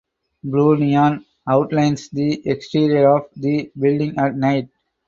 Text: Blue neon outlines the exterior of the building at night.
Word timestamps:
Blue 0.43 0.77
neon 0.77 1.23
outlines 1.47 2.09
the 2.09 2.41
exterior 2.49 3.17
of 3.17 3.27
the 3.35 3.71
building 3.77 4.17
at 4.17 4.35
night. 4.35 4.67